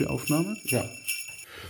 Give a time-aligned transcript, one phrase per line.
[0.00, 0.56] Die Aufnahme?
[0.64, 0.82] Ja.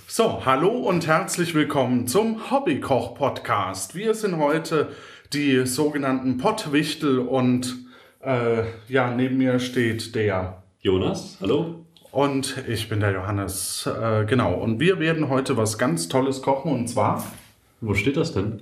[0.06, 3.96] So, hallo und herzlich willkommen zum Hobbykoch-Podcast.
[3.96, 4.90] Wir sind heute
[5.32, 7.76] die sogenannten Pottwichtel und
[8.20, 11.84] äh, ja, neben mir steht der Jonas, hallo.
[12.12, 14.54] Und ich bin der Johannes, äh, genau.
[14.54, 17.24] Und wir werden heute was ganz Tolles kochen und zwar.
[17.80, 18.60] Wo steht das denn?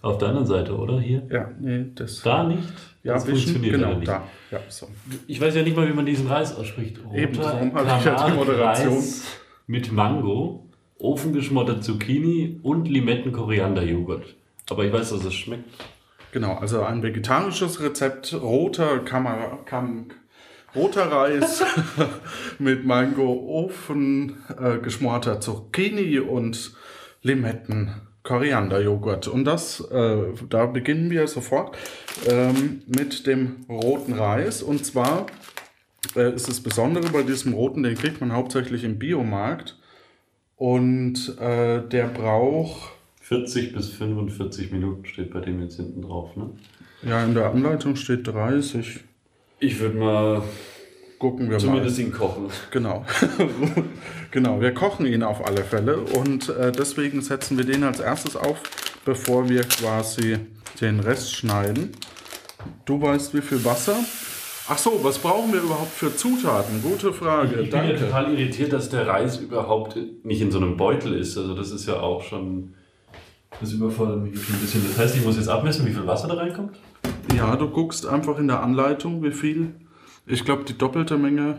[0.00, 0.98] Auf der anderen Seite, oder?
[0.98, 1.26] Hier?
[1.30, 2.22] Ja, nee, das.
[2.22, 2.72] Da nicht?
[3.04, 4.08] Ja, das wischen, funktioniert genau, nicht.
[4.08, 4.26] da.
[4.50, 4.88] Ja, so.
[5.26, 6.98] Ich weiß ja nicht mal, wie man diesen Reis ausspricht.
[7.04, 8.94] Roter Eben, darum habe ich ja die Moderation.
[8.94, 9.22] Reis
[9.66, 14.36] mit Mango, ofengeschmottert Zucchini und Limetten-Koriander-Joghurt.
[14.70, 15.64] Aber ich weiß, dass es schmeckt.
[16.32, 20.08] Genau, also ein vegetarisches Rezept, roter Kammer, Kam,
[20.74, 21.62] roter Reis
[22.58, 26.72] mit Mango, Ofen, äh, geschmorter Zucchini und
[27.22, 27.94] Limetten,
[28.24, 29.28] Korianderjoghurt.
[29.28, 30.16] Und das, äh,
[30.48, 31.76] da beginnen wir sofort
[32.26, 34.62] ähm, mit dem roten Reis.
[34.62, 35.26] Und zwar
[36.16, 39.78] äh, ist das Besondere bei diesem roten, den kriegt man hauptsächlich im Biomarkt.
[40.56, 46.36] Und äh, der braucht 40 bis 45 Minuten steht bei dem jetzt hinten drauf.
[46.36, 46.50] Ne?
[47.02, 49.00] Ja, in der Anleitung steht 30.
[49.60, 50.42] Ich würde mal
[51.24, 52.42] Gucken wir zumindest ihn kochen.
[52.42, 52.52] mal.
[52.70, 53.02] Genau.
[54.30, 58.36] genau, wir kochen ihn auf alle Fälle und äh, deswegen setzen wir den als erstes
[58.36, 58.58] auf,
[59.06, 60.36] bevor wir quasi
[60.82, 61.92] den Rest schneiden.
[62.84, 63.96] Du weißt, wie viel Wasser?
[64.68, 66.82] Ach so, was brauchen wir überhaupt für Zutaten?
[66.82, 67.58] Gute Frage.
[67.62, 71.38] Ich bin ja total irritiert, dass der Reis überhaupt nicht in so einem Beutel ist.
[71.38, 72.74] Also das ist ja auch schon...
[73.62, 74.86] Das überfordert mich ein bisschen.
[74.86, 76.78] Das heißt, ich muss jetzt abmessen, wie viel Wasser da reinkommt?
[77.34, 79.74] Ja, du guckst einfach in der Anleitung, wie viel.
[80.26, 81.58] Ich glaube, die doppelte Menge.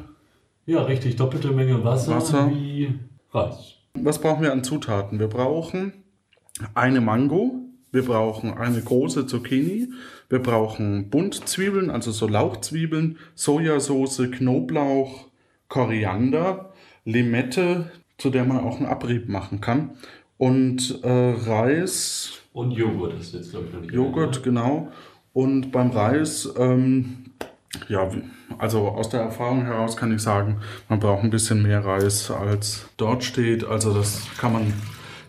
[0.65, 1.15] Ja, richtig.
[1.15, 2.49] Doppelte Menge Wasser, Wasser.
[2.51, 2.93] wie
[3.31, 3.75] Reis.
[3.93, 5.19] Was brauchen wir an Zutaten?
[5.19, 5.93] Wir brauchen
[6.73, 7.55] eine Mango,
[7.91, 9.89] wir brauchen eine große Zucchini,
[10.29, 15.27] wir brauchen Buntzwiebeln, also so Lauchzwiebeln, Sojasauce, Knoblauch,
[15.69, 16.73] Koriander,
[17.05, 19.91] Limette, zu der man auch einen Abrieb machen kann,
[20.37, 21.09] und äh,
[21.47, 24.91] Reis, Und Joghurt ist jetzt, glaube ich, noch nicht Joghurt, genau.
[25.31, 27.25] Und beim Reis, ähm,
[27.87, 28.23] ja, wie-
[28.57, 32.87] also aus der Erfahrung heraus kann ich sagen, man braucht ein bisschen mehr Reis, als
[32.97, 33.65] dort steht.
[33.65, 34.73] Also das kann man,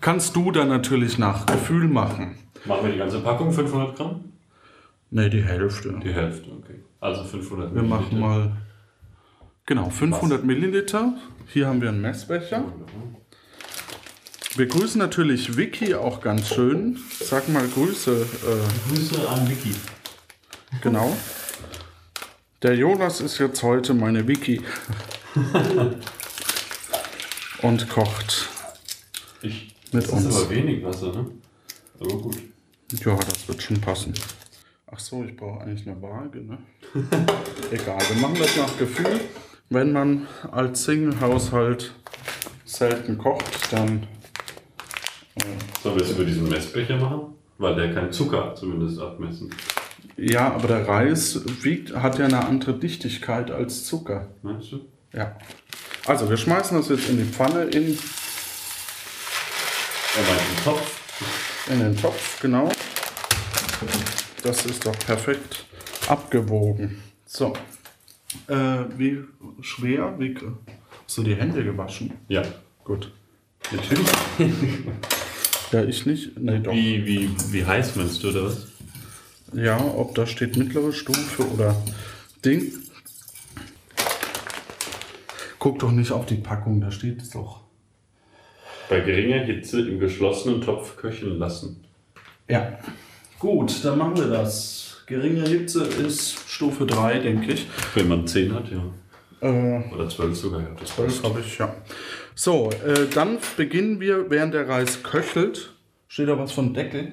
[0.00, 2.36] kannst du dann natürlich nach Gefühl machen.
[2.64, 4.24] Machen wir die ganze Packung, 500 Gramm?
[5.10, 5.94] Ne, die Hälfte.
[6.02, 6.80] Die Hälfte, okay.
[7.00, 8.56] Also 500 Wir machen mal,
[9.64, 11.14] genau, 500 Milliliter.
[11.46, 12.64] Hier haben wir einen Messbecher.
[14.56, 16.98] Wir grüßen natürlich Vicky auch ganz schön.
[17.20, 18.12] Sag mal Grüße.
[18.12, 19.74] Äh, Grüße an Vicky.
[20.80, 21.14] Genau.
[22.62, 24.62] Der Jonas ist jetzt heute meine Wiki.
[27.62, 28.48] Und kocht.
[29.42, 30.24] Ich, Mit das uns.
[30.26, 31.26] ist aber wenig Wasser, ne?
[32.00, 32.38] Aber gut.
[33.04, 34.14] Ja, das wird schon passen.
[34.90, 36.58] Ach so, ich brauche eigentlich eine Waage, ne?
[37.70, 39.20] Egal, wir machen das nach Gefühl.
[39.68, 41.92] Wenn man als Single-Haushalt
[42.64, 44.06] selten kocht, dann
[45.82, 47.34] Sollen wir es über diesen Messbecher machen?
[47.58, 49.50] Weil der keinen Zucker zumindest abmessen.
[50.16, 54.28] Ja, aber der Reis wiegt, hat ja eine andere Dichtigkeit als Zucker.
[54.42, 54.80] Meinst du?
[55.12, 55.36] Ja.
[56.06, 57.98] Also, wir schmeißen das jetzt in die Pfanne, in,
[60.16, 61.00] Er meint einen Topf.
[61.70, 62.70] in den Topf, genau.
[64.42, 65.66] Das ist doch perfekt
[66.08, 67.02] abgewogen.
[67.26, 67.52] So.
[68.48, 68.54] Äh,
[68.96, 69.18] wie
[69.60, 70.14] schwer?
[70.18, 70.36] Wie,
[71.04, 72.12] hast du die Hände gewaschen?
[72.28, 72.42] Ja.
[72.84, 73.10] Gut.
[73.72, 74.06] Natürlich.
[75.72, 76.38] Ja, ich nicht.
[76.38, 76.72] Nee, doch.
[76.72, 78.68] Wie, wie, wie heiß meinst du, oder was?
[79.52, 81.76] Ja, ob da steht mittlere Stufe oder
[82.44, 82.72] Ding.
[85.58, 87.60] Guck doch nicht auf die Packung, da steht es doch.
[88.88, 91.84] Bei geringer Hitze im geschlossenen Topf köcheln lassen.
[92.48, 92.78] Ja.
[93.38, 95.02] Gut, dann machen wir das.
[95.06, 97.66] Geringe Hitze ist Stufe 3, denke ich.
[97.94, 98.82] Wenn man 10 hat, ja.
[99.40, 100.68] Äh, Oder 12 sogar, ja.
[100.78, 101.74] Das 12 habe ich, ja.
[102.34, 105.74] So, äh, dann beginnen wir, während der Reis köchelt.
[106.08, 107.12] Steht da was von Deckel?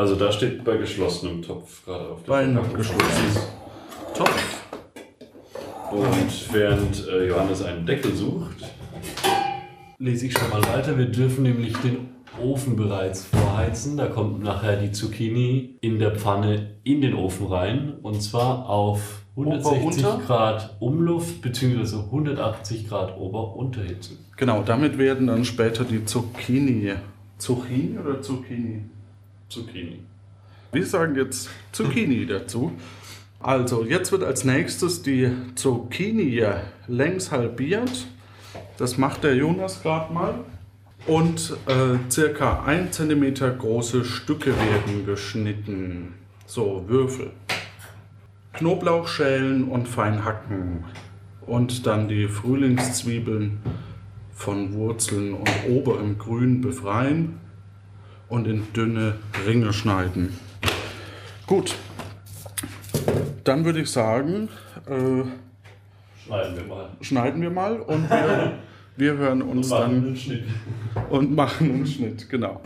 [0.00, 2.78] Also da steht bei geschlossenem Topf gerade auf der Bei einem Verpackung.
[2.78, 3.36] geschlossenen
[4.14, 4.62] Topf.
[5.92, 8.56] Und während äh, Johannes einen Deckel sucht,
[9.98, 10.96] lese ich schon mal weiter.
[10.96, 12.08] Wir dürfen nämlich den
[12.42, 13.98] Ofen bereits vorheizen.
[13.98, 17.92] Da kommt nachher die Zucchini in der Pfanne in den Ofen rein.
[18.00, 20.22] Und zwar auf 160 Ober-Unter?
[20.26, 21.96] Grad Umluft bzw.
[22.06, 24.12] 180 Grad Ober-Unterhitze.
[24.38, 26.92] Genau, damit werden dann später die Zucchini.
[27.36, 28.84] Zucchini oder Zucchini?
[29.50, 29.98] Zucchini.
[30.72, 32.72] Wir sagen jetzt Zucchini dazu.
[33.40, 36.44] Also, jetzt wird als nächstes die Zucchini
[36.86, 38.06] längs halbiert.
[38.78, 40.34] Das macht der Jonas gerade mal.
[41.06, 46.14] Und äh, circa 1 cm große Stücke werden geschnitten.
[46.46, 47.30] So, Würfel.
[48.52, 50.84] Knoblauch schälen und fein hacken.
[51.46, 53.58] Und dann die Frühlingszwiebeln
[54.32, 57.40] von Wurzeln und oberem Grün befreien
[58.30, 59.16] und in dünne
[59.46, 60.38] Ringe schneiden.
[61.46, 61.74] Gut,
[63.44, 64.48] dann würde ich sagen,
[64.86, 65.24] äh,
[66.24, 66.88] Schneiden wir mal.
[67.00, 68.52] schneiden wir mal und wir,
[68.96, 70.44] wir hören uns Machen dann einen Schnitt.
[71.10, 72.60] und machen einen Schnitt, genau.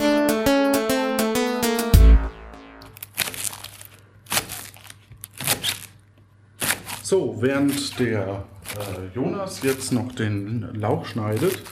[7.02, 8.44] So, während der
[8.75, 11.62] äh, Jonas jetzt noch den Lauch schneidet,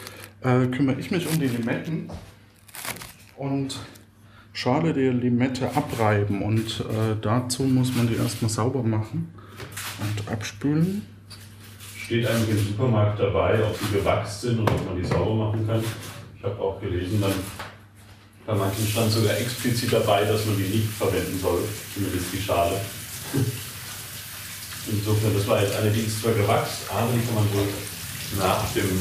[0.41, 2.09] äh, kümmere ich mich um die Limetten
[3.43, 3.75] und
[4.53, 6.43] Schale der Limette abreiben.
[6.43, 9.35] Und äh, dazu muss man die erstmal sauber machen
[10.01, 11.03] und abspülen.
[11.97, 15.67] Steht eigentlich im Supermarkt dabei, ob die gewachst sind und ob man die sauber machen
[15.67, 15.83] kann.
[16.37, 17.33] Ich habe auch gelesen, dann
[18.47, 21.61] bei manchen stand sogar explizit dabei, dass man die nicht verwenden soll,
[21.95, 22.81] zumindest die Schale.
[24.91, 27.69] Insofern, das war jetzt ist zwar gewachst, aber die kann man wohl
[28.39, 28.99] nach dem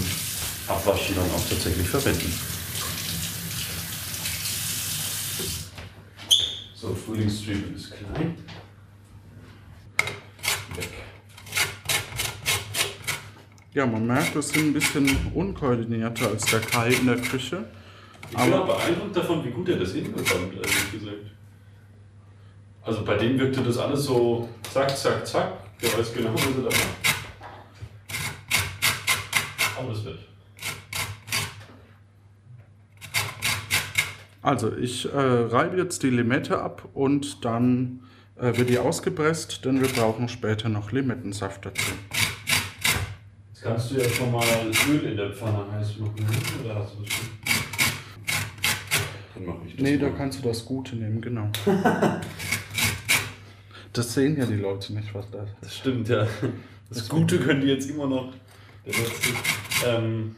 [0.68, 2.51] Abwaschen dann auch tatsächlich verwenden.
[6.82, 8.36] So, Frühlingszwiebel ist klein.
[10.76, 10.90] Weg.
[13.76, 17.66] Ja, man merkt, wir sind ein bisschen unkoordinierter als der Kai in der Küche.
[18.32, 21.18] Ich bin Aber- beeindruckt davon, wie gut er das hinbekommt, ehrlich gesagt.
[22.82, 25.54] Also bei dem wirkte das alles so zack, zack, zack.
[25.84, 26.78] Der weiß genau, was er da macht.
[29.78, 30.31] Aber das wird.
[34.42, 38.02] Also, ich äh, reibe jetzt die Limette ab und dann
[38.38, 41.92] äh, wird die ausgepresst, denn wir brauchen später noch Limettensaft dazu.
[43.54, 44.44] Jetzt kannst du ja schon mal
[44.90, 46.66] Öl in der Pfanne heiß machen, ne?
[46.66, 47.26] oder hast du das schon?
[49.36, 50.18] Dann mache ich das Nee, da mal.
[50.18, 51.50] kannst du das Gute nehmen, genau.
[53.94, 55.56] Das sehen ja die Leute nicht, was das ist.
[55.62, 56.26] Das stimmt, ja.
[56.90, 58.34] Das Gute können die jetzt immer noch.
[59.86, 60.36] Ähm,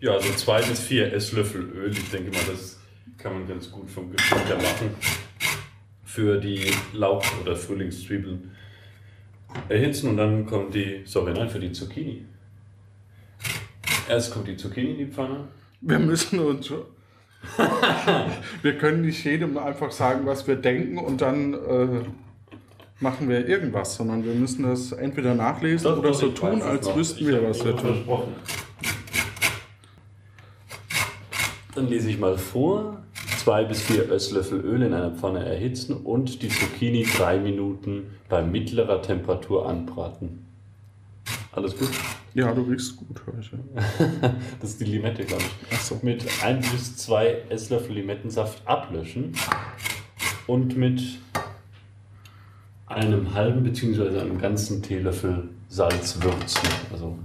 [0.00, 1.92] ja, so zwei bis vier Esslöffel Öl.
[1.92, 2.78] Ich denke mal, das
[3.22, 4.94] kann man ganz gut vom Geschmack her machen.
[6.04, 8.50] Für die Lauch- oder Frühlingszwiebeln
[9.68, 12.24] erhitzen und dann kommt die, sorry, nein, für die Zucchini.
[14.08, 15.48] Erst kommt die Zucchini in die Pfanne.
[15.80, 16.70] Wir müssen uns.
[18.62, 22.04] wir können nicht jedem einfach sagen, was wir denken und dann äh,
[23.00, 26.96] machen wir irgendwas, sondern wir müssen das entweder nachlesen oder so tun, als noch.
[26.96, 28.04] wüssten Ich wir, was wir tun.
[31.74, 33.02] Dann lese ich mal vor.
[33.42, 38.40] Zwei bis vier Esslöffel Öl in einer Pfanne erhitzen und die Zucchini drei Minuten bei
[38.40, 40.46] mittlerer Temperatur anbraten.
[41.50, 41.88] Alles gut?
[42.34, 43.58] Ja, du riechst gut heute.
[44.60, 45.74] Das ist die Limette, glaube ich.
[45.74, 45.98] Achso.
[46.02, 49.32] Mit ein bis zwei Esslöffel Limettensaft ablöschen
[50.46, 51.02] und mit
[52.86, 54.20] einem halben bzw.
[54.20, 56.68] einem ganzen Teelöffel Salz würzen.
[56.92, 57.18] Also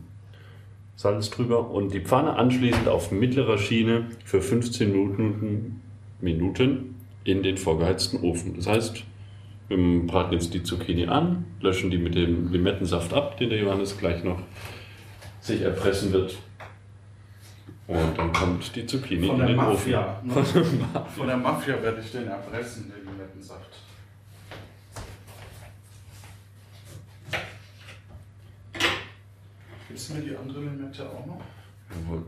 [0.96, 5.84] Salz drüber und die Pfanne anschließend auf mittlerer Schiene für 15 Minuten,
[6.20, 8.56] Minuten in den vorgeheizten Ofen.
[8.56, 9.04] Das heißt,
[9.68, 13.98] wir braten jetzt die Zucchini an, löschen die mit dem Limettensaft ab, den der Johannes
[13.98, 14.40] gleich noch
[15.42, 16.38] sich erpressen wird.
[17.88, 20.22] Und dann kommt die Zucchini Von in den Mafia.
[20.26, 20.78] Ofen.
[20.80, 21.06] Ne?
[21.16, 23.78] Von der Mafia werde ich den erpressen, den Limettensaft.
[29.88, 31.42] Gibst du mir die andere Limette auch noch?
[31.90, 32.24] Jawohl.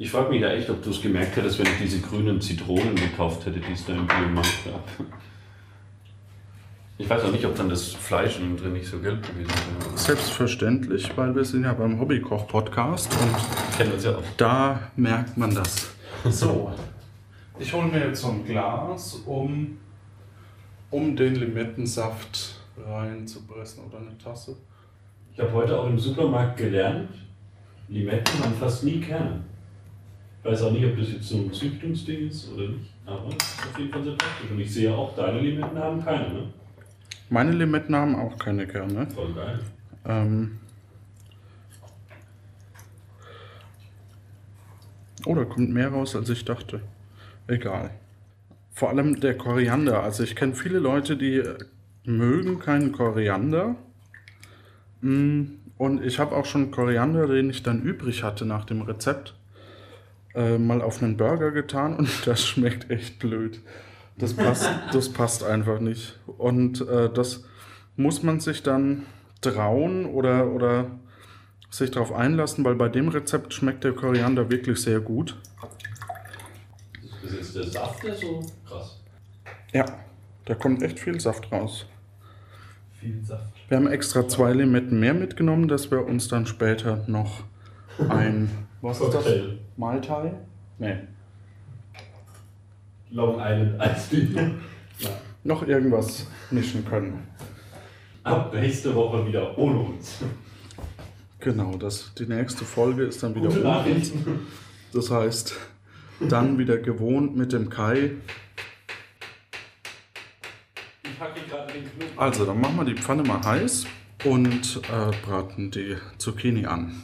[0.00, 2.94] Ich frage mich ja echt, ob du es gemerkt hättest, wenn ich diese grünen Zitronen
[2.94, 4.84] gekauft hätte, die es da im Biomarkt gab.
[6.98, 9.98] Ich weiß auch nicht, ob dann das Fleisch innen drin nicht so gelb gewesen wäre.
[9.98, 14.22] Selbstverständlich, weil wir sind ja beim Hobbykoch-Podcast und Kennen uns ja auch.
[14.36, 15.90] da merkt man das.
[16.24, 16.72] So,
[17.58, 19.78] ich hole mir jetzt so ein Glas, um,
[20.90, 24.56] um den Limettensaft reinzupressen oder eine Tasse.
[25.32, 27.10] Ich habe heute auch im Supermarkt gelernt,
[27.88, 29.42] Limetten haben fast nie Kerne.
[30.42, 33.34] Ich weiß auch nicht, ob das jetzt so ein Züchtungsding ist oder nicht, aber es
[33.34, 34.50] ist auf jeden Fall sehr praktisch.
[34.50, 36.42] Und ich sehe auch, deine Limetten haben keine, ne?
[37.30, 39.06] Meine Limetten haben auch keine Kerne.
[39.10, 39.58] Voll geil.
[40.06, 40.58] Ähm
[45.26, 46.80] oh, da kommt mehr raus, als ich dachte.
[47.46, 47.90] Egal.
[48.72, 50.02] Vor allem der Koriander.
[50.02, 51.58] Also ich kenne viele Leute, die äh,
[52.04, 53.74] mögen keinen Koriander.
[55.02, 55.42] Mm,
[55.76, 59.34] Und ich habe auch schon Koriander, den ich dann übrig hatte nach dem Rezept,
[60.38, 63.60] äh, mal auf einen Burger getan und das schmeckt echt blöd.
[64.16, 66.18] Das passt, das passt einfach nicht.
[66.26, 67.44] Und äh, das
[67.96, 69.06] muss man sich dann
[69.40, 70.90] trauen oder, oder
[71.70, 75.36] sich darauf einlassen, weil bei dem Rezept schmeckt der Koriander wirklich sehr gut.
[77.22, 79.00] Ist jetzt der Saft, der so krass?
[79.72, 79.84] Ja,
[80.46, 81.86] da kommt echt viel Saft raus.
[83.00, 83.52] Viel Saft.
[83.68, 87.44] Wir haben extra zwei Limetten mehr mitgenommen, dass wir uns dann später noch
[88.08, 89.26] ein, was ist das?
[89.78, 89.94] Cocktail.
[89.94, 90.32] Mai Tai?
[90.78, 90.96] Nee.
[93.10, 94.54] Long Island Eisbier.
[95.44, 97.26] Noch irgendwas mischen können.
[98.24, 100.18] Ab nächste Woche wieder ohne uns.
[101.40, 104.12] Genau, das, die nächste Folge ist dann wieder Gute ohne uns.
[104.92, 105.56] Das heißt,
[106.28, 108.12] dann wieder gewohnt mit dem Kai.
[111.04, 112.20] Ich hacke gerade den Knoblauch.
[112.20, 113.86] Also, dann machen wir die Pfanne mal heiß
[114.24, 117.02] und äh, braten die Zucchini an.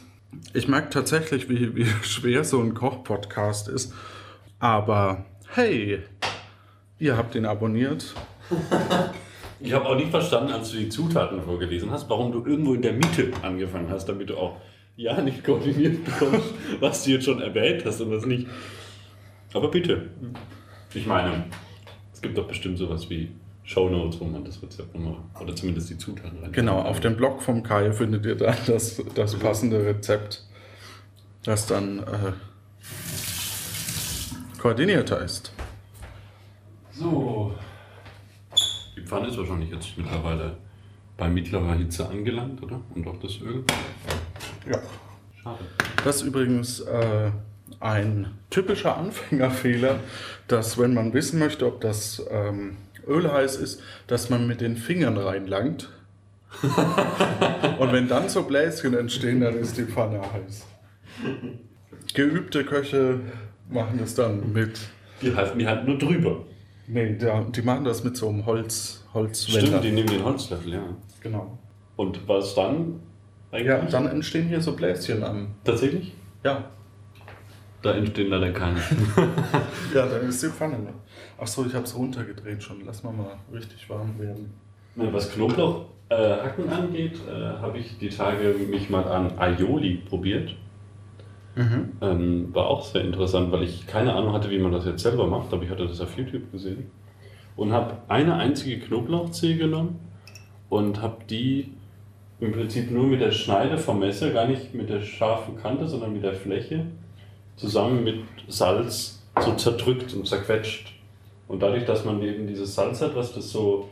[0.53, 3.93] Ich merke tatsächlich, wie, wie schwer so ein Koch-Podcast ist.
[4.59, 5.99] Aber hey,
[6.99, 8.13] ihr habt ihn abonniert.
[9.61, 12.81] Ich habe auch nicht verstanden, als du die Zutaten vorgelesen hast, warum du irgendwo in
[12.81, 14.57] der Mitte angefangen hast, damit du auch
[14.97, 18.47] ja nicht koordiniert bekommst, was du jetzt schon erwähnt hast und was nicht.
[19.53, 20.09] Aber bitte.
[20.93, 21.45] Ich meine,
[22.13, 23.31] es gibt doch bestimmt sowas wie
[23.65, 26.51] Shownotes, wo man das Rezept nochmal, oder zumindest die Zutaten rein.
[26.51, 30.45] Genau, auf dem Blog vom Kai findet ihr dann das, das passende Rezept,
[31.43, 32.31] das dann äh,
[34.59, 35.51] koordinierter ist.
[36.91, 37.55] So.
[38.95, 40.57] Die Pfanne ist wahrscheinlich jetzt mittlerweile
[41.17, 42.79] bei mittlerer Hitze angelangt, oder?
[42.93, 43.63] Und auch das Öl.
[44.69, 44.79] Ja.
[45.41, 45.65] Schade.
[46.03, 47.31] Das ist übrigens äh,
[47.79, 49.99] ein typischer Anfängerfehler,
[50.47, 54.77] dass wenn man wissen möchte, ob das ähm, Öl heiß ist, dass man mit den
[54.77, 55.89] Fingern reinlangt.
[57.79, 60.65] Und wenn dann so Bläschen entstehen, dann ist die Pfanne heiß.
[62.13, 63.19] Geübte Köche
[63.69, 64.79] machen das dann mit.
[65.21, 66.45] Die halten mir halt nur drüber.
[66.87, 69.67] Nee, die machen das mit so einem Holz, Holzwender.
[69.67, 70.83] Stimmt, die nehmen den Holzlöffel, ja.
[71.21, 71.57] Genau.
[71.95, 72.99] Und was dann?
[73.51, 73.67] Eigentlich?
[73.67, 75.55] Ja, dann entstehen hier so Bläschen an.
[75.63, 76.13] Tatsächlich?
[76.43, 76.65] Ja,
[77.81, 78.79] Da entstehen leider keine.
[79.93, 80.77] ja dann ist die Pfanne.
[81.37, 82.77] Achso, ich habe es runtergedreht schon.
[82.85, 84.53] Lass mal mal richtig warm werden.
[84.95, 90.55] Was Knoblauch äh, Hacken angeht, äh, habe ich die Tage mich mal an Aioli probiert.
[92.01, 95.27] Ähm, war auch sehr interessant, weil ich keine Ahnung hatte, wie man das jetzt selber
[95.27, 96.91] macht, aber ich hatte das auf YouTube gesehen.
[97.55, 99.99] Und habe eine einzige Knoblauchzehe genommen
[100.69, 101.71] und habe die
[102.41, 106.11] im Prinzip nur mit der Schneide vom Messer, gar nicht mit der scharfen Kante, sondern
[106.11, 106.85] mit der Fläche,
[107.55, 110.94] zusammen mit Salz so zerdrückt und zerquetscht.
[111.47, 113.89] Und dadurch, dass man eben dieses Salz hat, was das so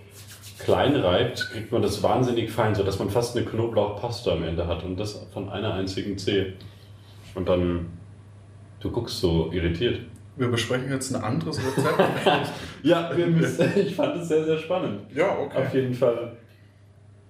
[0.60, 4.83] klein reibt, kriegt man das wahnsinnig fein, sodass man fast eine Knoblauchpaste am Ende hat
[4.83, 6.53] und das von einer einzigen Zehe.
[7.36, 7.88] Und dann,
[8.79, 10.00] du guckst so irritiert.
[10.36, 12.00] Wir besprechen jetzt ein anderes Rezept.
[12.83, 15.01] Ja, wir müssen, ich fand es sehr, sehr spannend.
[15.15, 16.38] ja, Auf jeden Fall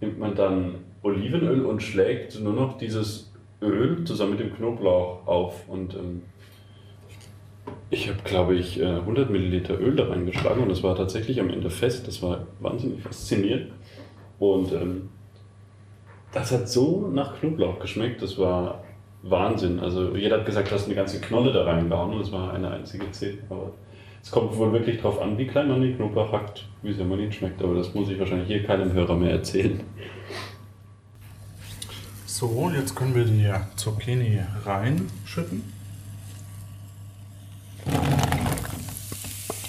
[0.01, 5.68] nimmt man dann Olivenöl und schlägt nur noch dieses Öl zusammen mit dem Knoblauch auf.
[5.68, 6.24] Und ähm,
[7.89, 11.50] ich habe, glaube ich, äh, 100 Milliliter Öl da reingeschlagen und es war tatsächlich am
[11.50, 12.08] Ende fest.
[12.08, 13.72] Das war wahnsinnig faszinierend.
[14.39, 15.10] Und ähm,
[16.34, 18.84] das hat so nach Knoblauch geschmeckt, das war
[19.22, 19.79] Wahnsinn.
[19.79, 22.72] Also jeder hat gesagt, du hast eine ganze Knolle da reingehauen und es war eine
[22.72, 23.38] einzige Zehe.
[23.50, 23.72] Aber
[24.22, 27.20] es kommt wohl wirklich drauf an, wie klein man den Knoblauch hackt, wie sehr man
[27.20, 27.62] ihn schmeckt.
[27.62, 29.82] Aber das muss ich wahrscheinlich hier keinem Hörer mehr erzählen.
[32.25, 35.63] So, jetzt können wir die Zucchini reinschütten.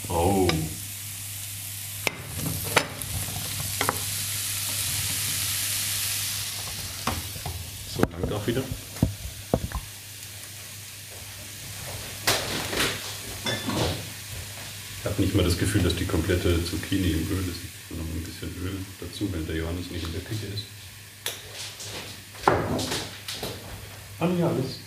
[0.08, 0.48] Oh.
[7.94, 8.62] So, danke auch wieder.
[14.98, 16.06] Ich habe nicht mal das Gefühl, dass die
[16.64, 17.90] Zucchini im Öl ist.
[17.90, 20.64] Noch ein bisschen Öl dazu, wenn der Johannes nicht in der Küche ist.
[24.21, 24.78] Ah, ja, alles.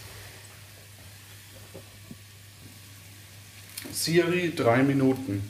[3.91, 5.50] Siri, drei Minuten.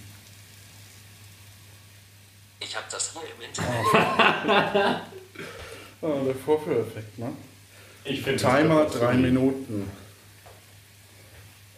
[2.60, 5.02] Ich habe das hier im Internet.
[6.00, 7.36] Ah, der Vorführeffekt, ne?
[8.04, 9.92] Ich find Timer, drei so Minuten.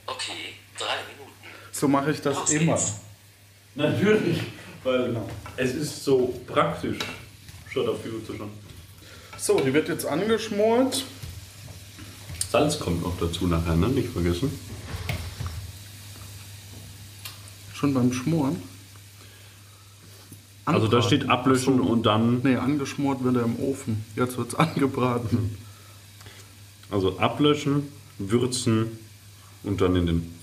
[0.06, 1.32] Okay, drei Minuten.
[1.72, 2.76] So mache ich das Los immer.
[2.76, 2.96] geht's.
[3.80, 4.42] Natürlich,
[4.84, 5.28] weil Genau.
[5.56, 6.98] es ist so praktisch,
[7.72, 8.50] schon dafür zu schauen.
[9.38, 11.06] So, die wird jetzt angeschmort.
[12.52, 13.88] Salz kommt noch dazu nachher, ne?
[13.88, 14.52] Nicht vergessen.
[17.74, 18.62] Schon beim Schmoren.
[20.66, 21.04] Also da Anbraten.
[21.08, 21.84] steht ablöschen so.
[21.84, 22.42] und dann.
[22.44, 24.04] Nee, angeschmort wird er im Ofen.
[24.18, 25.58] Jetzt wird es angebraten.
[26.92, 29.00] Also ablöschen, würzen
[29.64, 30.36] und dann in den.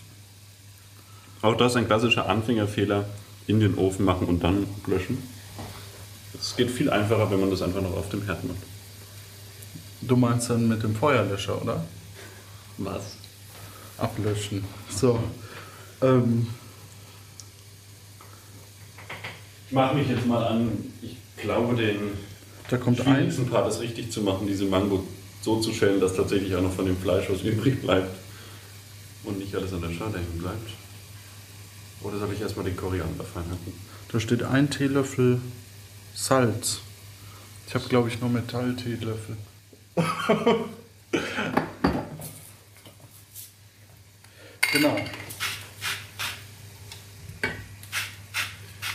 [1.42, 3.04] Auch das ist ein klassischer Anfängerfehler.
[3.46, 5.22] In den Ofen machen und dann löschen.
[6.38, 8.58] Es geht viel einfacher, wenn man das einfach noch auf dem Herd macht.
[10.02, 11.84] Du meinst dann mit dem Feuerlöscher, oder?
[12.78, 13.16] Was?
[13.98, 14.64] Ablöschen.
[14.90, 15.18] So.
[16.02, 16.46] Ähm,
[19.68, 20.70] Ich mache mich jetzt mal an,
[21.02, 21.96] ich glaube, den
[22.70, 23.16] da kommt ein.
[23.16, 25.04] schwierigsten Part ist richtig zu machen, diese Mango
[25.42, 28.14] so zu schälen, dass tatsächlich auch noch von dem Fleisch was übrig bleibt
[29.24, 30.70] und nicht alles an der Schale hängen bleibt.
[32.02, 33.72] Oder soll ich erstmal den Koriander fein hacken?
[34.12, 35.40] Da steht ein Teelöffel
[36.14, 36.80] Salz.
[37.66, 39.36] Ich habe, glaube ich, nur Metallteelöffel.
[44.72, 44.96] genau.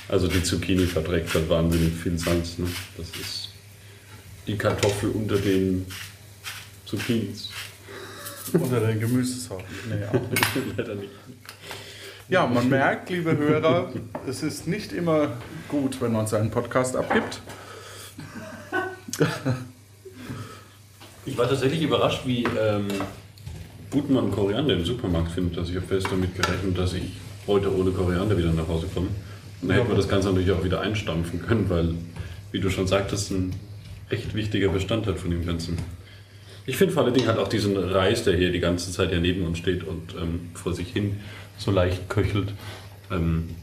[0.07, 2.57] Also die Zucchini verträgt halt wahnsinnig viel Salz.
[2.57, 2.67] Ne?
[2.97, 3.49] Das ist
[4.47, 5.85] die Kartoffel unter den
[6.85, 7.49] Zucchinis.
[8.53, 9.65] Unter den Gemüsesorten.
[9.89, 10.77] Nee, auch nicht.
[10.77, 11.11] Leider nicht.
[12.31, 13.89] Ja, man merkt, liebe Hörer,
[14.25, 15.33] es ist nicht immer
[15.67, 17.41] gut, wenn man seinen Podcast abgibt.
[21.25, 22.87] Ich war tatsächlich überrascht, wie ähm,
[23.89, 25.57] gut man Koriander im Supermarkt findet.
[25.57, 27.11] Also ich habe fest damit gerechnet, dass ich
[27.47, 29.07] heute ohne Koriander wieder nach Hause komme.
[29.61, 31.95] Und dann hätten wir das Ganze natürlich auch wieder einstampfen können, weil,
[32.53, 33.53] wie du schon sagtest, ein
[34.09, 35.77] echt wichtiger Bestandteil von dem Ganzen.
[36.65, 39.19] Ich finde vor allen Dingen halt auch diesen Reis, der hier die ganze Zeit ja
[39.19, 41.19] neben uns steht und ähm, vor sich hin
[41.57, 42.53] so leicht köchelt,
[43.11, 43.55] ähm,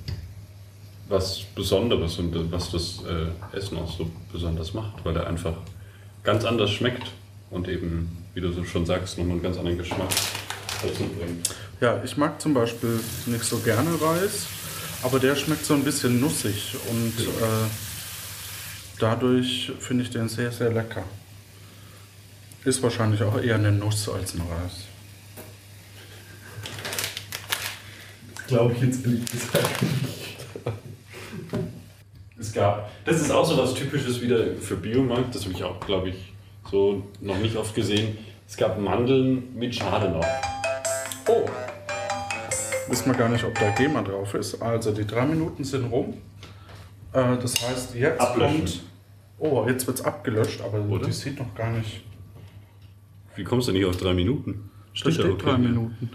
[1.08, 5.54] was Besonderes und was das äh, Essen auch so besonders macht, weil er einfach
[6.22, 7.10] ganz anders schmeckt
[7.50, 10.10] und eben, wie du so schon sagst, nochmal einen ganz anderen Geschmack
[10.82, 11.48] dazu bringt.
[11.80, 14.46] Ja, ich mag zum Beispiel nicht so gerne Reis,
[15.02, 17.68] aber der schmeckt so ein bisschen nussig und äh,
[18.98, 21.04] dadurch finde ich den sehr, sehr lecker.
[22.64, 24.84] Ist wahrscheinlich auch eher eine Nuss als ein Reis.
[28.46, 30.18] Glaube ich jetzt ehrlich gesagt nicht.
[32.38, 35.80] Es gab, das ist auch so was Typisches wieder für Biomarkt, das habe ich auch,
[35.80, 36.32] glaube ich,
[36.70, 38.16] so noch nicht oft gesehen.
[38.46, 40.24] Es gab Mandeln mit Schale noch.
[41.28, 41.44] Oh!
[42.88, 44.62] Wissen wir gar nicht, ob da GEMA drauf ist.
[44.62, 46.14] Also die drei Minuten sind rum.
[47.12, 48.56] Äh, das heißt, jetzt Ablöschen.
[48.56, 48.82] kommt.
[49.38, 51.06] Oh, jetzt wird es abgelöscht, aber Oder?
[51.06, 52.02] die sieht noch gar nicht.
[53.38, 54.68] Wie kommst du nicht auf drei Minuten?
[54.94, 55.36] Steht ja okay.
[55.38, 56.10] drei Minuten.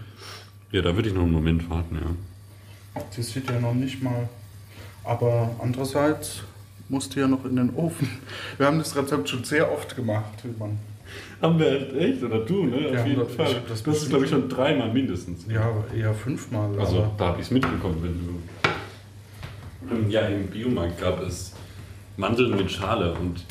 [0.72, 3.00] Ja, da würde ich noch einen Moment warten, ja.
[3.16, 4.28] Die sieht ja noch nicht mal.
[5.04, 6.42] Aber andererseits
[6.90, 8.10] musste ja noch in den Ofen.
[8.58, 10.78] Wir haben das Rezept schon sehr oft gemacht, Tilman.
[11.40, 12.22] Haben wir echt?
[12.22, 12.92] Oder du, ne?
[12.92, 13.16] Ja, das- ich
[13.56, 15.46] hab das Das ist, glaube ich, schon dreimal mindestens.
[15.48, 16.78] Ja, eher fünfmal.
[16.78, 20.10] Also da habe ich es mitbekommen, wenn du.
[20.10, 21.54] Ja, im Biomarkt gab es
[22.18, 23.44] Mandeln mit Schale und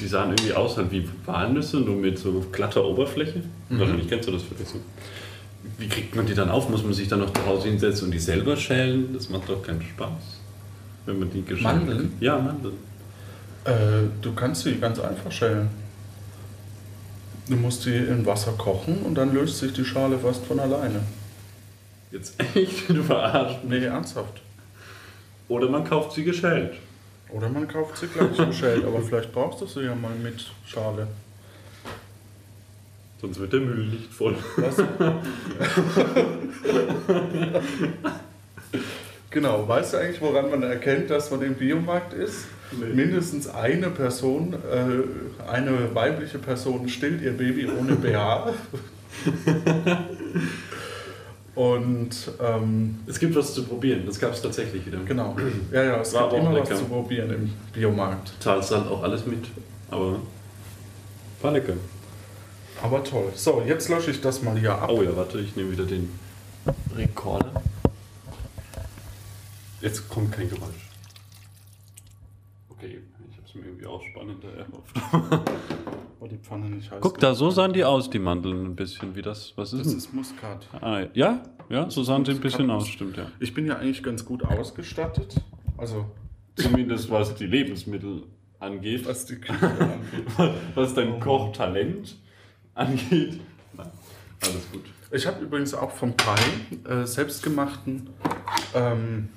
[0.00, 3.42] die sahen irgendwie aus halt wie Walnüsse, nur mit so glatter Oberfläche.
[3.68, 4.80] Wahrscheinlich kennst du das vielleicht so.
[5.78, 6.68] Wie kriegt man die dann auf?
[6.68, 9.12] Muss man sich dann noch zu Hause hinsetzen und die selber schälen?
[9.12, 10.40] Das macht doch keinen Spaß.
[11.06, 12.12] Wenn man die geschält Mandeln?
[12.20, 12.74] Ja, Mandeln.
[13.64, 13.70] äh,
[14.22, 15.68] du kannst sie ganz einfach schälen.
[17.48, 21.00] Du musst die in Wasser kochen und dann löst sich die Schale fast von alleine.
[22.10, 23.58] Jetzt echt, du verarscht.
[23.68, 24.40] Nee, ernsthaft.
[25.48, 26.74] Oder man kauft sie geschält.
[27.32, 31.06] Oder man kauft sie gleich geschält, aber vielleicht brauchst du sie ja mal mit Schale.
[33.20, 34.34] Sonst wird der Müll nicht voll.
[34.56, 34.76] Was?
[39.30, 42.46] genau, weißt du eigentlich, woran man erkennt, dass man im Biomarkt ist?
[42.72, 42.94] Nee.
[42.94, 48.54] Mindestens eine Person, äh, eine weibliche Person stillt ihr Baby ohne BH.
[51.60, 54.98] Und ähm, Es gibt was zu probieren, das gab es tatsächlich wieder.
[55.04, 55.36] genau,
[55.70, 56.80] ja, ja, es War gibt immer was lecker.
[56.80, 58.32] zu probieren im Biomarkt.
[58.46, 59.44] halt auch alles mit.
[59.90, 60.20] Aber
[61.42, 61.74] war lecker.
[62.82, 63.30] Aber toll.
[63.34, 64.88] So, jetzt lösche ich das mal hier ab.
[64.90, 66.08] Oh ja, warte, ich nehme wieder den
[66.96, 67.52] Rekorder.
[69.82, 70.88] Jetzt kommt kein Geräusch.
[72.70, 73.00] Okay,
[73.50, 74.96] es mir irgendwie auch spannender erhofft.
[76.20, 76.98] Oh, die Pfanne nicht heiß.
[77.00, 79.88] Guck da, so sahen die aus, die Mandeln ein bisschen, wie das, was ist Das
[79.88, 79.98] denn?
[79.98, 80.68] ist Muskat.
[80.80, 83.26] Ah, ja, ja, so sahen sie ein bisschen aus, stimmt ja.
[83.40, 85.34] Ich bin ja eigentlich ganz gut ausgestattet.
[85.76, 86.06] Also,
[86.56, 88.24] Zumindest was die Lebensmittel
[88.58, 89.06] angeht.
[89.06, 90.54] was die Küche angeht.
[90.74, 92.16] Was dein Kochtalent
[92.74, 93.40] angeht.
[93.76, 93.90] Nein,
[94.42, 94.82] alles gut.
[95.12, 96.36] Ich habe übrigens auch vom Kai
[96.88, 98.10] äh, selbstgemachten,
[98.74, 99.28] ähm,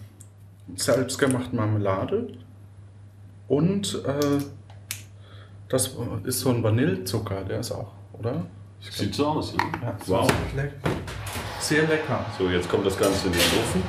[0.76, 2.28] selbstgemachten Marmelade.
[3.54, 4.40] Und äh,
[5.70, 5.92] das
[6.24, 8.48] ist so ein Vanillezucker, der ist auch, oder?
[8.82, 9.64] Ich Sieht so aus, ne?
[9.80, 10.28] ja, Wow.
[10.56, 10.74] Sehr, leck-
[11.60, 12.26] sehr lecker.
[12.40, 13.84] So, jetzt kommt das Ganze in den Ofen.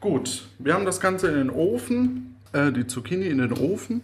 [0.00, 4.00] Gut, wir haben das Ganze in den Ofen, äh, die Zucchini in den Ofen.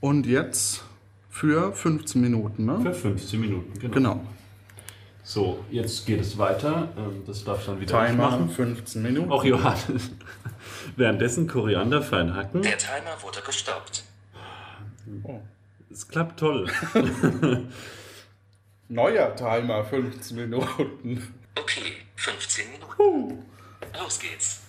[0.00, 0.84] Und jetzt
[1.30, 2.78] für 15 Minuten, ne?
[2.82, 3.94] Für 15 Minuten, genau.
[3.94, 4.20] Genau.
[5.28, 6.88] So, jetzt geht es weiter.
[6.96, 8.48] Ähm, Das darf dann wieder Timer machen.
[8.48, 9.30] 15 Minuten.
[9.30, 10.10] Auch Johannes.
[10.96, 12.62] Währenddessen Koriander fein hacken.
[12.62, 14.04] Der Timer wurde gestoppt.
[15.24, 15.40] Oh.
[15.90, 16.66] Es klappt toll.
[18.88, 21.34] Neuer Timer 15 Minuten.
[21.60, 23.44] Okay, 15 Minuten.
[24.02, 24.62] Los geht's.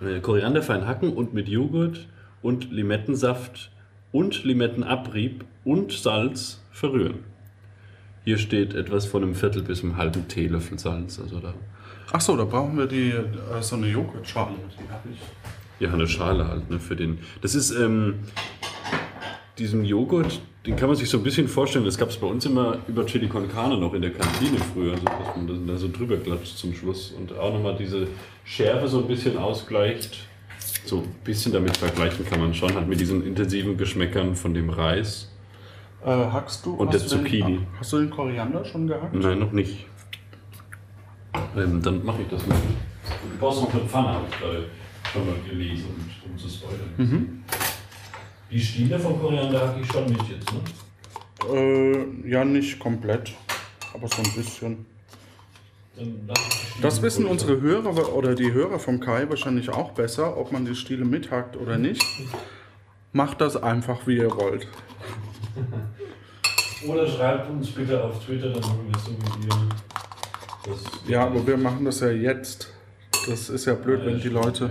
[0.00, 2.06] Äh, Koriander fein hacken und mit Joghurt
[2.40, 3.72] und Limettensaft
[4.12, 7.24] und Limettenabrieb und Salz verrühren.
[8.28, 11.18] Hier steht etwas von einem Viertel bis einem halben Teelöffel Salz.
[11.18, 11.54] Also da
[12.12, 14.50] Ach so, da brauchen wir die, äh, so eine Joghurtschale.
[14.78, 15.20] Die ich.
[15.80, 17.20] Ja, eine Schale halt, ne, für den.
[17.40, 18.16] Das ist, ähm,
[19.56, 22.44] diesen Joghurt, den kann man sich so ein bisschen vorstellen, das gab es bei uns
[22.44, 25.76] immer über Chili con Carne noch in der Kantine früher, so, dass man das da
[25.78, 28.08] so drüber klatscht zum Schluss und auch nochmal diese
[28.44, 30.18] Schärfe so ein bisschen ausgleicht.
[30.84, 34.68] So ein bisschen damit vergleichen kann man schon, halt mit diesen intensiven Geschmäckern von dem
[34.68, 35.30] Reis.
[36.04, 36.74] Äh, hackst du?
[36.74, 37.66] Und hast der du den- Zucchini.
[37.78, 39.14] hast du den Koriander schon gehackt?
[39.14, 39.86] Nein, noch nicht.
[41.56, 42.56] Ähm, dann mache ich das mal.
[43.32, 44.64] Du brauchst noch eine Pfanne, habe ich gerade
[45.12, 45.86] schon mal gelesen,
[46.24, 47.44] um, um zu spoilern.
[48.50, 50.60] Die Stiele von Koriander hacke ich schon nicht jetzt, ne?
[51.54, 53.34] Äh, ja, nicht komplett,
[53.94, 54.86] aber so ein bisschen.
[56.80, 60.76] Das wissen unsere Hörer oder die Hörer vom Kai wahrscheinlich auch besser, ob man die
[60.76, 62.04] Stiele mithackt oder nicht.
[63.12, 64.68] Macht das einfach, wie ihr wollt.
[66.88, 70.70] Oder schreibt uns bitte auf Twitter, dann machen wir es so wie.
[70.70, 72.72] Das Ja, aber wir machen das ja jetzt.
[73.26, 74.70] Das ist ja blöd, wenn die Leute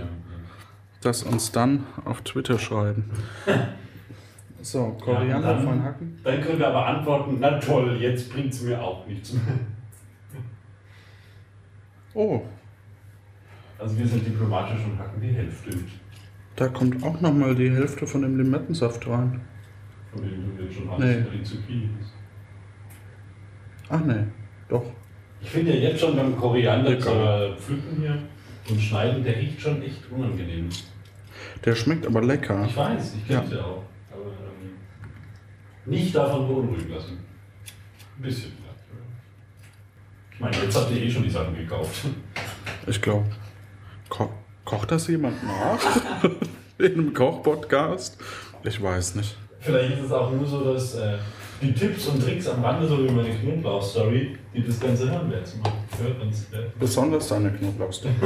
[1.00, 3.10] das uns dann auf Twitter schreiben.
[4.60, 6.18] So, Koriander dann- von Hacken.
[6.24, 9.42] Dann können wir aber antworten, na toll, jetzt bringt es mir auch nichts mehr.
[12.12, 12.42] Oh,
[13.78, 15.70] Also wir sind diplomatisch und hacken die Hälfte
[16.56, 19.42] da kommt auch nochmal die Hälfte von dem Limettensaft rein.
[20.12, 21.22] Von dem du jetzt schon hast, Nee.
[21.32, 21.88] den Zucchini.
[23.90, 24.24] Ach nee,
[24.68, 24.84] doch.
[25.40, 28.18] Ich finde ja jetzt schon beim Koriander zur Pflücken hier
[28.68, 30.68] und Schneiden, der riecht schon echt unangenehm.
[31.64, 32.64] Der schmeckt aber lecker.
[32.66, 33.84] Ich weiß, ich kenne es ja auch.
[34.12, 34.74] Aber ähm,
[35.86, 37.18] nicht davon beunruhigen lassen.
[38.18, 38.84] Ein bisschen vielleicht.
[40.34, 42.06] Ich meine, jetzt habt ihr eh schon die Sachen gekauft.
[42.86, 43.26] Ich glaube.
[44.08, 44.30] Ko
[44.64, 45.78] kocht das jemand nach?
[46.78, 48.18] In einem Kochpodcast?
[48.64, 49.36] Ich weiß nicht.
[49.60, 51.18] Vielleicht ist es auch nur so, dass äh,
[51.60, 55.44] die Tipps und Tricks am Rande, so wie meine Knoblauch-Story, die das Ganze hören werden.
[56.00, 58.14] Hört uns, äh, Besonders deine Knoblauchstory.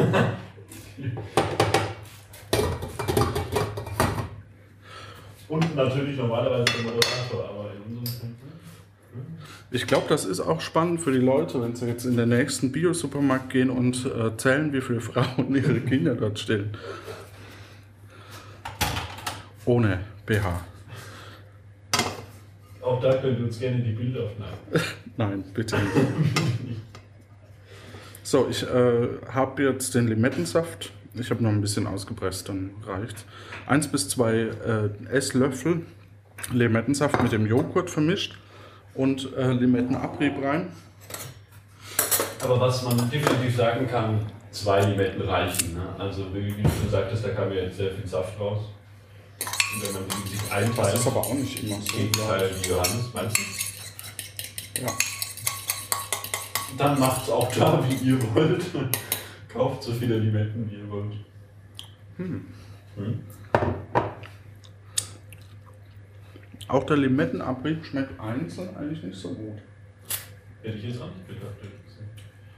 [5.49, 8.49] Und natürlich normalerweise der Moderator, aber in unserem Fall.
[9.71, 12.73] Ich glaube, das ist auch spannend für die Leute, wenn sie jetzt in den nächsten
[12.73, 16.75] Bio-Supermarkt gehen und äh, zählen, wie viele Frauen ihre Kinder dort stillen.
[19.67, 20.72] Ohne BH.
[23.03, 24.85] Da könnt ihr uns gerne die Bilder aufnehmen.
[25.17, 26.81] Nein, bitte nicht.
[28.23, 30.93] So, ich äh, habe jetzt den Limettensaft.
[31.15, 33.25] Ich habe noch ein bisschen ausgepresst, dann reicht's.
[33.67, 35.83] Eins bis zwei äh, Esslöffel
[36.51, 38.37] Limettensaft mit dem Joghurt vermischt
[38.95, 40.69] und äh, Limettenabrieb rein.
[42.43, 45.75] Aber was man definitiv sagen kann, zwei Limetten reichen.
[45.75, 45.83] Ne?
[45.99, 48.61] Also wie, wie du schon sagtest, da kam ja jetzt sehr viel Saft raus.
[49.81, 51.97] Wenn man sich Das einteilt, ist aber auch nicht immer im so.
[51.97, 54.83] Gegenteil wie Johannes, meinst du?
[54.83, 54.89] Ja.
[56.79, 58.65] Dann macht's auch da, wie ihr wollt.
[59.49, 61.13] Kauft so viele Limetten, wie ihr wollt.
[62.17, 62.47] Hm.
[66.69, 69.59] Auch der Limettenabrieb schmeckt einzeln eigentlich nicht so gut.
[70.63, 71.53] Hätte ich jetzt auch nicht gedacht.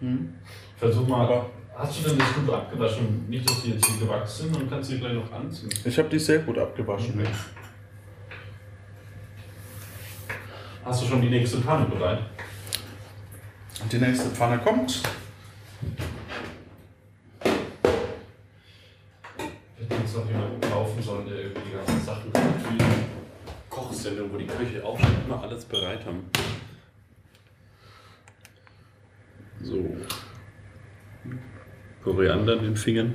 [0.01, 0.35] Hm.
[0.77, 1.25] Versuch mal.
[1.27, 3.29] Aber- hast du denn das gut abgewaschen?
[3.29, 5.71] Nicht, dass die jetzt hier gewachsen sind und kannst du die gleich noch anziehen.
[5.85, 7.21] Ich habe die sehr gut abgewaschen.
[7.21, 7.29] Okay.
[10.85, 12.21] Hast du schon die nächste Pfanne bereit?
[13.91, 15.03] Die nächste Pfanne kommt.
[19.79, 22.79] Hätte jetzt noch jemanden kaufen sollen, der irgendwie die ganzen Sachen wie
[23.69, 26.31] Kochsendung, wo die Köche auch schon immer alles bereit haben.
[29.63, 29.97] So.
[32.15, 33.15] Koriander in den Fingern.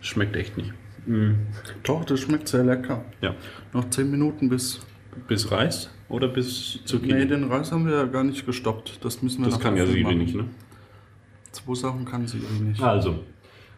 [0.00, 0.72] Schmeckt echt nicht.
[1.06, 1.34] Mm.
[1.82, 3.04] Doch, das schmeckt sehr lecker.
[3.20, 3.34] Ja.
[3.72, 4.80] Noch 10 Minuten bis.
[5.28, 7.14] Bis Reis oder bis Zucchini?
[7.14, 9.04] Nee, den Reis haben wir ja gar nicht gestoppt.
[9.04, 10.18] Das müssen wir das kann ja machen.
[10.18, 10.46] nicht, ne?
[11.52, 12.82] Zwei Sachen kann sie eh nicht.
[12.82, 13.20] Also,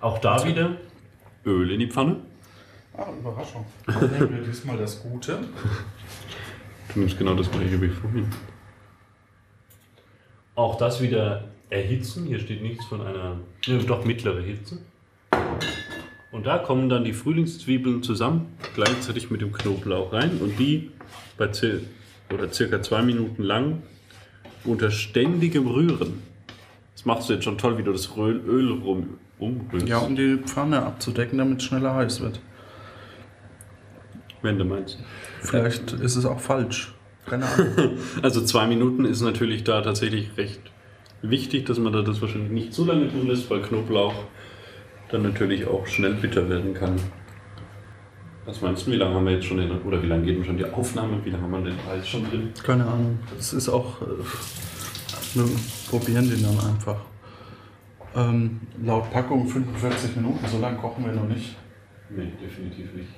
[0.00, 0.76] auch da wieder
[1.44, 2.16] Öl in die Pfanne.
[2.96, 3.66] Ah, Überraschung.
[3.86, 5.40] Dann nehmen wir diesmal das Gute.
[6.94, 8.26] Du nimmst genau das gleiche wie vorhin.
[10.54, 12.26] Auch das wieder erhitzen.
[12.26, 14.78] Hier steht nichts von einer, ja, doch mittlere Hitze.
[16.32, 20.90] Und da kommen dann die Frühlingszwiebeln zusammen, gleichzeitig mit dem Knoblauch rein und die
[21.38, 21.50] bei
[22.32, 23.82] oder circa zwei Minuten lang
[24.64, 26.22] unter ständigem Rühren.
[26.94, 29.88] Das machst du jetzt schon toll, wie du das Öl, Öl rum, umrührst.
[29.88, 32.40] Ja, um die Pfanne abzudecken, damit es schneller heiß wird.
[34.42, 34.98] wenn du meinst.
[35.40, 36.94] Vielleicht ist es auch falsch.
[37.26, 37.98] Keine Ahnung.
[38.22, 40.60] Also zwei Minuten ist natürlich da tatsächlich recht
[41.22, 44.14] wichtig, dass man da das wahrscheinlich nicht zu lange tun lässt, weil Knoblauch
[45.10, 46.96] dann natürlich auch schnell bitter werden kann.
[48.44, 50.44] Was meinst du, wie lange haben wir jetzt schon den, oder wie lange geht denn
[50.44, 51.24] schon die Aufnahme?
[51.24, 52.52] Wie lange haben wir den Reis schon drin?
[52.62, 53.18] Keine Ahnung.
[53.36, 54.00] Das ist auch.
[54.02, 54.06] Äh,
[55.34, 55.44] wir
[55.90, 56.96] probieren den dann einfach.
[58.14, 61.56] Ähm, laut Packung 45 Minuten, so lange kochen wir noch nicht.
[62.08, 63.10] Nee, definitiv nicht.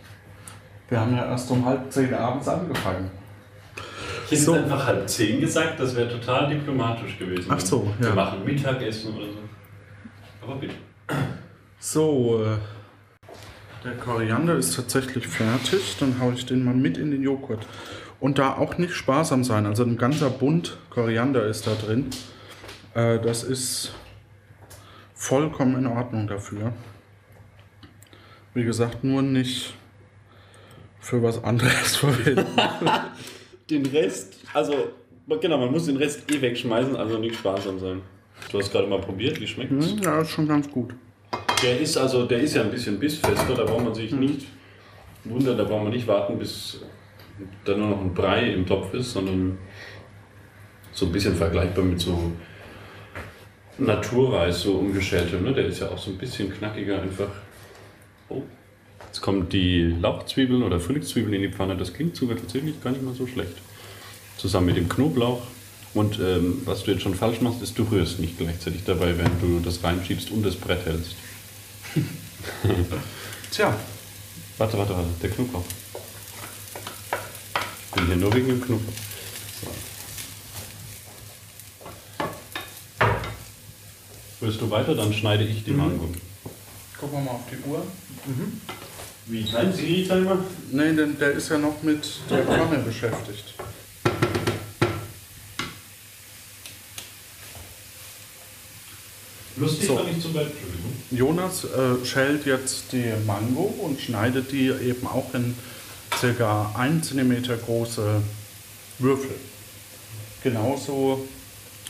[0.88, 3.10] Wir haben ja erst um halb zehn abends angefangen.
[4.30, 4.54] Ich hätte So.
[4.54, 7.46] jetzt einfach halb zehn gesagt, das wäre total diplomatisch gewesen.
[7.50, 8.14] Ach so, Wir ja.
[8.14, 9.38] machen Mittagessen oder so.
[10.42, 10.74] Aber bitte.
[11.78, 12.56] So, äh,
[13.84, 15.96] der Koriander ist tatsächlich fertig.
[15.98, 17.66] Dann haue ich den mal mit in den Joghurt.
[18.20, 19.64] Und da auch nicht sparsam sein.
[19.64, 22.10] Also ein ganzer Bund Koriander ist da drin.
[22.94, 23.92] Äh, das ist
[25.14, 26.72] vollkommen in Ordnung dafür.
[28.54, 29.74] Wie gesagt, nur nicht
[31.00, 32.46] für was anderes verwenden.
[33.70, 34.72] Den Rest, also
[35.40, 38.02] genau, man muss den Rest eh wegschmeißen, also nicht sparsam sein.
[38.50, 39.90] Du hast gerade mal probiert, wie schmeckt's?
[39.90, 40.94] Hm, ja, ist schon ganz gut.
[41.62, 44.46] Der ist also, der ist ja ein bisschen bissfester, da braucht man sich nicht
[45.24, 46.80] wundern, da braucht man nicht warten, bis
[47.64, 49.58] da nur noch ein Brei im Topf ist, sondern
[50.92, 52.32] so ein bisschen vergleichbar mit so
[53.78, 55.52] Naturreis, so umgeschältem, ne?
[55.52, 57.30] Der ist ja auch so ein bisschen knackiger einfach.
[58.28, 58.42] Oh.
[59.18, 63.02] Jetzt kommen die Lauchzwiebeln oder Frühlingszwiebeln in die Pfanne, das klingt sogar tatsächlich gar nicht
[63.02, 63.54] mal so schlecht.
[64.36, 65.42] Zusammen mit dem Knoblauch.
[65.92, 69.42] Und ähm, was du jetzt schon falsch machst, ist, du rührst nicht gleichzeitig dabei, während
[69.42, 71.16] du das reinschiebst und das Brett hältst.
[73.50, 73.76] Tja,
[74.56, 75.64] Warte, warte, warte, der Knoblauch.
[77.86, 78.92] Ich bin hier nur wegen dem Knoblauch.
[79.60, 79.66] So.
[84.38, 86.08] Willst du weiter, dann schneide ich die Mango.
[87.00, 87.84] gucken wir mal auf die Uhr.
[89.30, 90.38] Wie klein ist die Timer?
[90.72, 93.54] Nee, denn der ist ja noch mit der Pfanne beschäftigt.
[99.56, 99.96] Lustig So.
[99.96, 100.92] war nicht zu weit, Entschuldigung.
[101.10, 105.54] Jonas äh, schält jetzt die Mango und schneidet die eben auch in
[106.16, 108.22] circa 1 cm große
[108.98, 109.34] Würfel.
[110.42, 111.28] Genauso,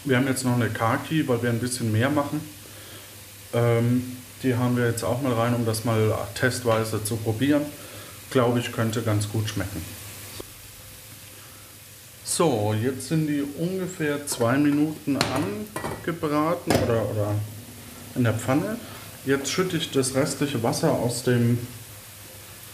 [0.05, 2.41] wir haben jetzt noch eine Kaki, weil wir ein bisschen mehr machen.
[3.53, 7.63] Ähm, die haben wir jetzt auch mal rein, um das mal testweise zu probieren.
[8.31, 9.83] Glaube ich, könnte ganz gut schmecken.
[12.25, 17.35] So, jetzt sind die ungefähr zwei Minuten angebraten oder, oder
[18.15, 18.77] in der Pfanne.
[19.25, 21.59] Jetzt schütte ich das restliche Wasser aus dem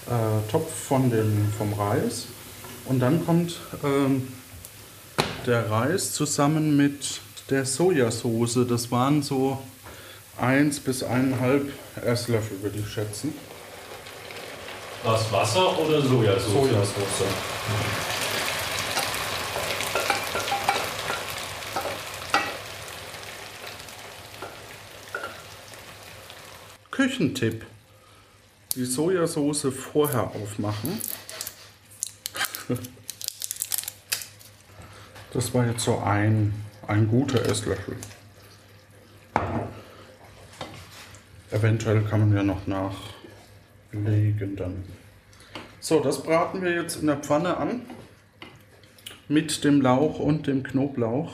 [0.06, 2.26] äh, Topf von dem, vom Reis.
[2.84, 4.28] Und dann kommt ähm,
[5.46, 8.66] der Reis zusammen mit der Sojasauce.
[8.68, 9.58] Das waren so
[10.38, 11.68] 1 bis 1,5
[12.04, 13.34] Esslöffel, würde ich schätzen.
[15.04, 16.52] Was, Wasser oder Sojasauce?
[16.52, 17.24] Sojasauce.
[26.90, 27.66] Küchentipp.
[28.74, 31.00] Die Sojasauce vorher aufmachen.
[35.32, 36.54] Das war jetzt so ein,
[36.86, 37.96] ein guter Esslöffel.
[41.54, 44.82] Eventuell kann man ja noch nachlegen dann.
[45.78, 47.82] So, das braten wir jetzt in der Pfanne an.
[49.28, 51.32] Mit dem Lauch und dem Knoblauch.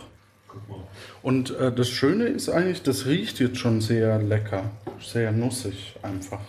[1.22, 4.64] Und äh, das Schöne ist eigentlich, das riecht jetzt schon sehr lecker.
[5.00, 6.42] Sehr nussig einfach.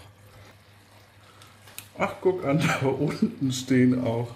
[1.98, 4.36] Ach, guck an, da unten stehen auch.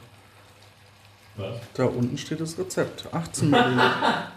[1.36, 1.58] Was?
[1.74, 3.14] Da unten steht das Rezept.
[3.14, 4.32] 18 Milliliter.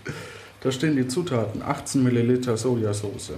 [0.62, 1.60] da stehen die Zutaten.
[1.60, 3.32] 18 Milliliter Sojasauce.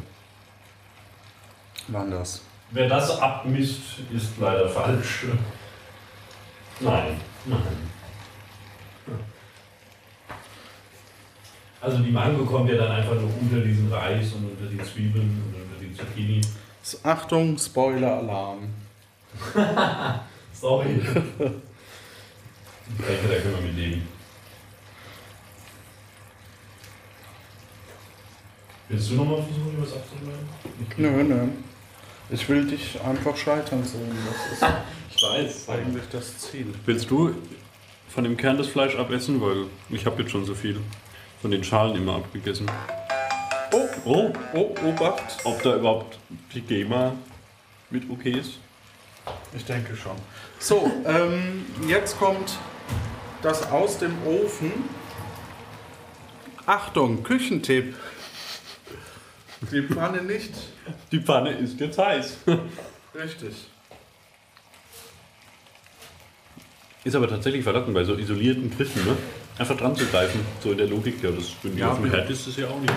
[1.89, 2.43] Waren das?
[2.71, 5.25] Wer das abmisst, ist leider falsch.
[6.81, 7.63] Nein, nein.
[11.81, 15.43] Also die Mango kommt ja dann einfach nur unter diesen Reis und unter die Zwiebeln
[15.47, 16.43] und unter die Zucchini.
[17.03, 18.69] Achtung, Spoiler-Alarm.
[20.53, 21.01] Sorry.
[21.01, 21.53] Ich denke,
[23.29, 24.09] da können wir mit leben.
[28.89, 30.49] Willst du nochmal versuchen, was abzuschneiden?
[30.97, 31.49] Nö, nö.
[32.31, 34.11] Ich will dich einfach scheitern sehen.
[34.61, 34.71] Das
[35.17, 35.51] Ich weiß.
[35.57, 36.67] ist eigentlich das Ziel.
[36.85, 37.35] Willst du
[38.09, 39.41] von dem Kern das Fleisch abessen?
[39.41, 40.79] Weil ich habe jetzt schon so viel
[41.41, 42.71] von den Schalen immer abgegessen.
[43.73, 45.39] Oh, Oh, oh, Obacht.
[45.45, 46.19] ob da überhaupt
[46.55, 47.13] die GEMA
[47.91, 48.53] mit okay ist?
[49.55, 50.17] Ich denke schon.
[50.59, 52.57] So, ähm, jetzt kommt
[53.43, 54.73] das aus dem Ofen.
[56.67, 57.95] Achtung, Küchentipp.
[59.73, 60.53] Die Pfanne nicht.
[61.11, 62.39] Die Pfanne ist jetzt heiß.
[63.15, 63.55] Richtig.
[67.05, 69.17] Ist aber tatsächlich verlockend bei so isolierten Griffen, ne?
[69.59, 71.23] Einfach dran zu greifen, so in der Logik.
[71.23, 72.93] Ja, das, wenn die Ja, auf dem Herd ist, ist es ja auch nicht.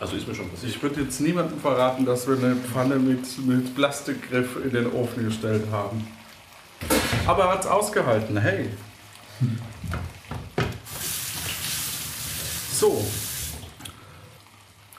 [0.00, 0.74] Also ist mir schon passiert.
[0.74, 5.24] Ich würde jetzt niemandem verraten, dass wir eine Pfanne mit, mit Plastikgriff in den Ofen
[5.24, 6.06] gestellt haben.
[7.26, 8.70] Aber er hat es ausgehalten, hey.
[12.72, 13.04] So.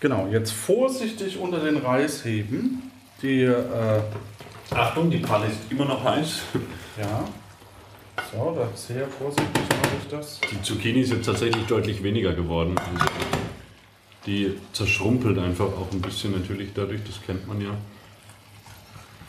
[0.02, 2.92] Genau, jetzt vorsichtig unter den Reis heben.
[3.22, 4.02] Die, äh,
[4.72, 6.42] Achtung, die Pfanne ist immer noch heiß.
[7.00, 7.24] ja.
[8.34, 10.42] So, da sehr vorsichtig mache ich das.
[10.52, 12.76] Die Zucchini ist jetzt tatsächlich deutlich weniger geworden.
[12.80, 13.06] Also
[14.26, 17.78] die zerschrumpelt einfach auch ein bisschen natürlich dadurch, das kennt man ja.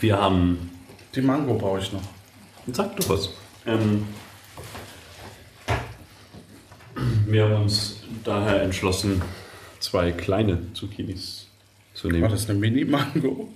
[0.01, 0.71] Wir haben.
[1.15, 2.03] Die Mango brauche ich noch.
[2.73, 3.29] Sag du was.
[3.67, 4.07] Ähm,
[7.27, 9.21] wir haben uns daher entschlossen,
[9.93, 11.49] zwei kleine Zucchinis
[11.93, 12.31] zu War nehmen.
[12.31, 13.53] das eine Mini-Mango?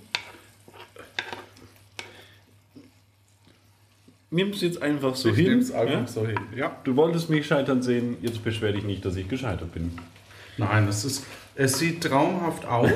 [4.29, 5.57] Nimm es jetzt einfach so ich hin.
[5.73, 6.05] einfach ja?
[6.05, 6.37] so hin.
[6.55, 6.77] Ja.
[6.83, 9.97] Du wolltest mich scheitern sehen, jetzt beschwer dich nicht, dass ich gescheitert bin.
[10.57, 12.91] Nein, es, ist, es sieht traumhaft aus.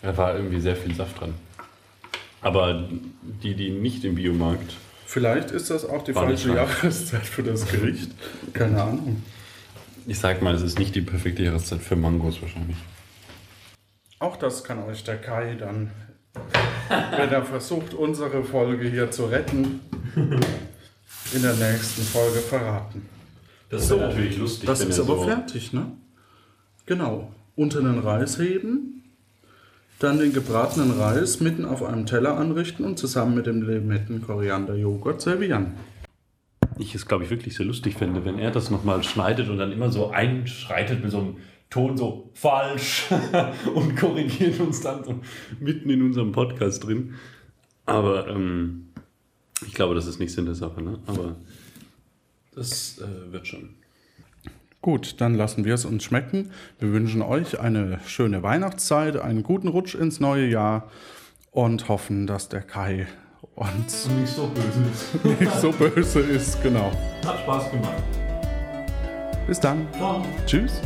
[0.00, 1.34] Da war irgendwie sehr viel Saft dran.
[2.40, 2.88] Aber
[3.42, 4.76] die, die nicht im Biomarkt.
[5.04, 6.54] Vielleicht ist das auch die War falsche.
[6.54, 8.12] Jahreszeit für das Gericht.
[8.54, 9.22] Keine Ahnung.
[10.06, 12.76] Ich sag mal, es ist nicht die perfekte Jahreszeit für Mangos wahrscheinlich.
[14.18, 15.90] Auch das kann euch der Kai dann,
[16.88, 19.80] wenn er versucht, unsere Folge hier zu retten,
[20.14, 23.08] in der nächsten Folge verraten.
[23.70, 24.66] Das So, natürlich lustig.
[24.66, 25.92] Das ist er aber so fertig, ne?
[26.86, 27.32] Genau.
[27.56, 29.04] Unter den Reis heben,
[30.00, 34.74] dann den gebratenen Reis mitten auf einem Teller anrichten und zusammen mit dem Limetten Koriander
[34.74, 35.74] Joghurt servieren.
[36.80, 39.72] Ich es, glaube ich, wirklich sehr lustig fände, wenn er das nochmal schneidet und dann
[39.72, 41.36] immer so einschreitet mit so einem
[41.68, 43.06] Ton so falsch
[43.74, 45.20] und korrigiert uns dann so
[45.60, 47.14] mitten in unserem Podcast drin.
[47.86, 48.88] Aber ähm,
[49.66, 50.98] ich glaube, das ist nicht Sinn der Sache, ne?
[51.06, 51.36] Aber
[52.54, 53.76] das äh, wird schon.
[54.82, 56.50] Gut, dann lassen wir es uns schmecken.
[56.78, 60.90] Wir wünschen euch eine schöne Weihnachtszeit, einen guten Rutsch ins neue Jahr
[61.50, 63.06] und hoffen, dass der Kai
[63.56, 65.28] uns Nicht so böse.
[65.44, 66.62] nicht so böse ist.
[66.62, 66.90] Genau.
[67.26, 68.02] Hat Spaß gemacht.
[69.46, 69.88] Bis dann.
[69.96, 70.24] Ciao.
[70.46, 70.80] Tschüss.